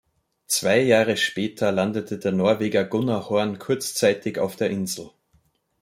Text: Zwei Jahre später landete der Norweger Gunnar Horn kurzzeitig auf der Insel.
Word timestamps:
Zwei 0.47 0.79
Jahre 0.81 1.15
später 1.15 1.71
landete 1.71 2.17
der 2.17 2.31
Norweger 2.31 2.83
Gunnar 2.85 3.29
Horn 3.29 3.59
kurzzeitig 3.59 4.39
auf 4.39 4.55
der 4.55 4.71
Insel. 4.71 5.11